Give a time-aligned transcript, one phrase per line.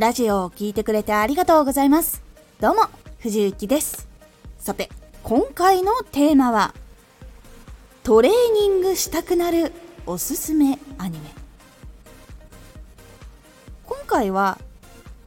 [0.00, 2.22] ラジオを聴いてくれてありがとうございます。
[2.58, 2.84] どうも、
[3.18, 4.08] 藤幸です。
[4.56, 4.88] さて、
[5.22, 6.74] 今回のテーマは、
[8.02, 9.74] トレーニングしたくなる
[10.06, 11.28] おすすめアニメ。
[13.84, 14.58] 今回は、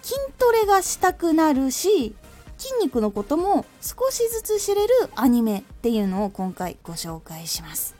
[0.00, 2.14] 筋トレがしたくなるし、
[2.56, 7.94] 筋肉のことも少しずつ知れるアニメっていうのを今回ご紹介します。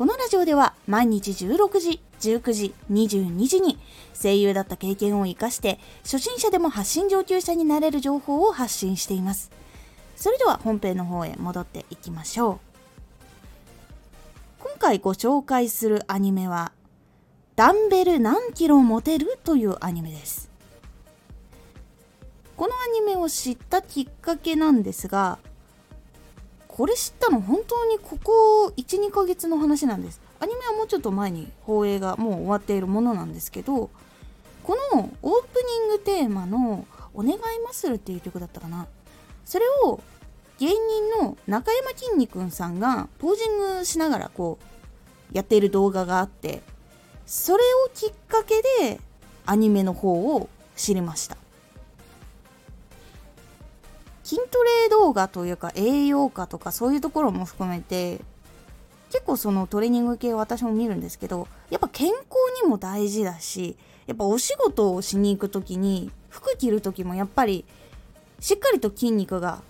[0.00, 3.78] このラジオでは毎日16時、19時、22時に
[4.14, 9.50] 声優だった経験を活かして初心者でも発信上級者になれる情報を発信しています。
[10.16, 12.58] それでは本編の方へ戻っていきましょう。
[14.60, 16.72] 今回ご紹介するアニメは
[17.54, 20.50] ダンベル何キロ持てるというアニメです。
[22.56, 25.38] このアニメを知ったきっかけなんですが
[26.80, 30.18] これ知ったの本当にここ12ヶ月の話なんです。
[30.40, 33.90] アニメはもうちょっと前に放映がもう終わっているものなんですけど
[34.62, 38.86] このオープニングテーマの「お願いマッスル」っていう曲だったかな。
[39.44, 40.00] それを
[40.58, 44.58] 芸人の中山きんに君さんがポージングしながらこ
[45.30, 46.62] うやっている動画があって
[47.26, 49.00] それをきっかけで
[49.44, 51.36] アニメの方を知りました。
[54.30, 58.20] 筋トレ動画というか栄養価とかそういうところも含めて
[59.10, 62.20] 結構そのトレーニング系私も見るんですけどやっぱ健康
[62.62, 67.64] にも大事だしやっぱお仕事をしに行く時に服着る時もやっぱり
[68.38, 69.62] しっかりと筋肉が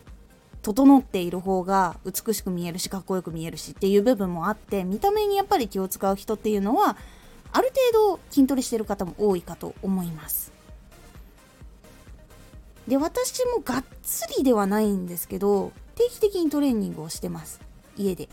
[0.61, 6.98] 整っている方が美しく見えるしかっこよく見えるしっていう部分もあって見た目にやっぱり気を使う人っていうのは
[7.50, 10.52] ある程度筋トレしてる方も多いかと思います。
[12.91, 17.60] で私もがっつりではないんですけど定期的にトレーニングをしてます。
[17.96, 18.28] 家で。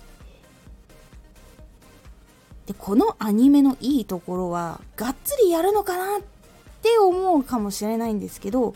[2.66, 6.22] でこのアニメのいいところはがっつりやるのかなっ
[6.82, 8.74] て思うかもしれないんですけど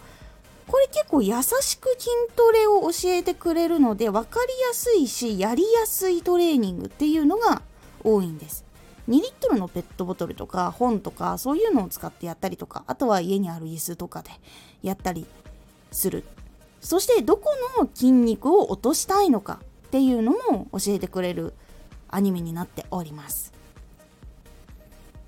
[0.67, 7.63] これ結構優しく筋トレを教えてくれるので分かりやすいしやりやすいトレーニングっていうのが
[8.03, 8.63] 多いんです。
[9.09, 14.29] 2リットルのペットボトルとか本とかそういうのを使ってやったりとかあとは家にある椅子とかで
[14.83, 15.25] やったり
[15.91, 16.23] する。
[16.79, 21.53] そしてどこの筋肉を落としたいのかっていうのも教えてくれる
[22.07, 23.53] アニメになっております。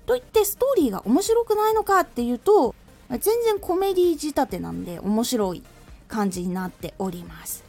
[0.06, 2.74] といってストーリーが面白くないのかっていうと
[3.08, 5.62] 全然コメディ仕立てなんで面白い
[6.08, 7.64] 感じになっております。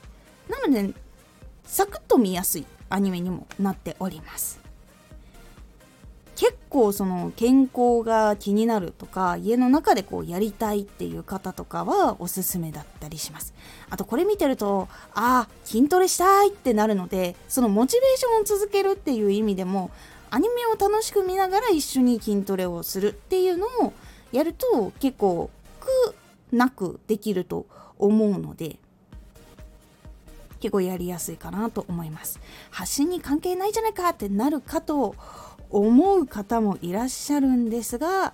[0.50, 0.94] なので
[1.64, 4.65] サクッと見やすいアニメにもなっております。
[6.76, 13.54] 構その健康が気になるとか家の中でこうやりたいっていう方とかはおすすめだったりします。
[13.90, 19.90] あとこれ見てるとああ筋トレしたいってなるのでそのモチベーションを続けるっていう意味でも
[20.32, 23.94] アニメを楽しく見ながら一緒に筋トレをするっていうのを
[24.34, 25.50] やると結構
[25.80, 25.88] 苦
[26.52, 28.76] なくできると思うので
[30.60, 32.42] 結構やりやすいかなと思います。
[32.70, 35.16] 発信に関係ないじゃないかってなるかと
[35.70, 38.34] 思う方もいらっしゃるんですが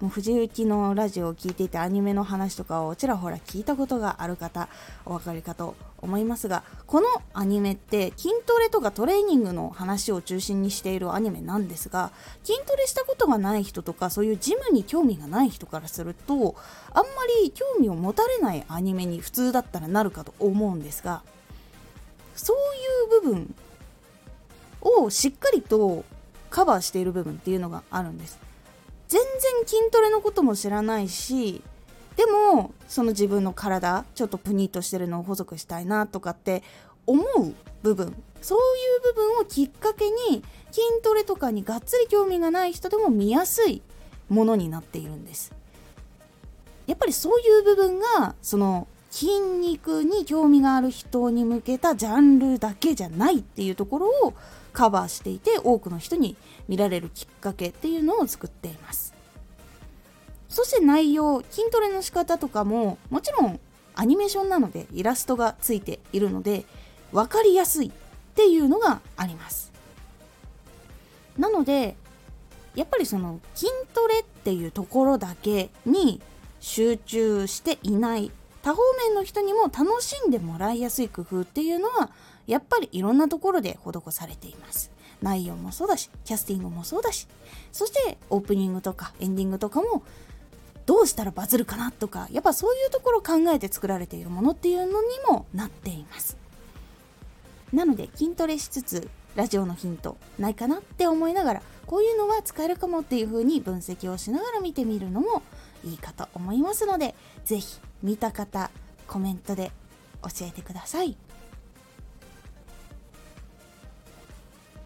[0.00, 4.68] もう藤雪のラジオを聴いていてアニメの話とかをちらほら聞いたことがある方
[5.06, 12.10] お分かりかと思いますがこのアニメって筋トレとかトレーニングの話を中心にしているアニメなんですが
[12.42, 16.34] 筋トレしたことがない人とかそういうジムに興味がない人からすると
[16.92, 17.10] あんま
[17.42, 21.22] り興味を持たれないアニメに普通だったらなるかと思うんですが
[22.36, 22.56] そう
[23.16, 23.54] いう部分
[24.82, 26.04] をしっかりと
[26.54, 28.38] カバーしている部分っていうのがあるんです。
[29.08, 31.62] 全然筋トレのことも知らないし
[32.14, 36.62] でもその自分の体ちょっとプニッとしてるのを細くしたいなとかって
[37.08, 38.14] 思う部分。
[38.40, 43.82] そういう部分をきっかけに筋トレとかにがっつり興味がない人でも見やすい
[44.28, 45.52] ものになっているんです。
[46.86, 54.34] やっぱりそういう部分がその筋肉に興味がある人に向けたジャンルだけじゃないっていうところを
[54.74, 56.36] カバーしていて多くの人に
[56.68, 59.14] 見られるきっかけっていうのを作っています。
[60.48, 63.58] そして内容筋トレの仕方とかももちろん
[63.94, 66.64] アニメーションなのでイラストがついているので
[67.12, 67.90] 分かりやすいっ
[68.34, 69.72] ていうのがあります。
[71.38, 71.96] なので
[72.74, 76.20] やっぱりその筋トレっていうところだけに
[76.60, 78.32] 集中していない
[78.64, 82.10] 多方面の人にも楽しんでもらいやすい工夫っていうのは
[82.46, 84.90] やっぱりいろんなところで施されています。
[85.20, 87.28] 内容もそうだしキャスティングもそうだし
[87.72, 90.02] そしてオープニングとかエンディングとかも
[90.86, 96.36] どうしたらバズるかなとかやっぱそういうところを考えて作られているものっていうのにもなっています。
[97.72, 105.42] なので筋トレしつつラジオのヒントないかなって思いながらこういうのは使えるかもっていう風に分析をしながら見てみるのも
[105.84, 107.14] いいかと思いますので
[107.44, 108.70] 是非見た方
[109.08, 109.72] コメントで
[110.22, 111.16] 教えてください。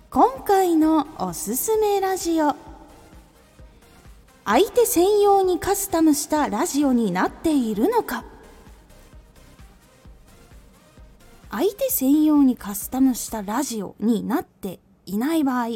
[0.09, 2.55] 今回のおすすめラジオ。
[4.45, 8.25] 相手専用にカスタムしたラジオになっているのか。
[11.51, 14.79] 相手専用にカスタムしたラジオになって
[15.09, 15.67] いない場合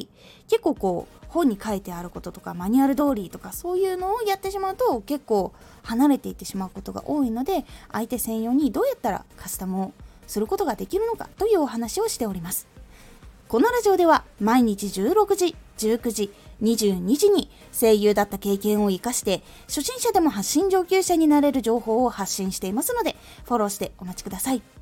[0.48, 5.52] 結構こう本に書いてあることとかマニュアル通りとかそういうのをやってしまうと結構
[5.82, 9.92] 離れていってしまうことが多いので相手専用にどうやったらカスタムを
[10.26, 12.68] することができるのかというお話をしております。
[13.48, 16.32] このラジオでは毎日16時19時
[16.62, 23.14] 22時に声優だった経験を生かして初心者でも発信上級者になれる情報を発信していますので
[23.44, 24.81] フォローしてお待ちください。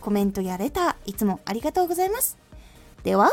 [0.00, 2.38] コメントやレター、いつもありがとうございます。
[3.04, 3.30] では、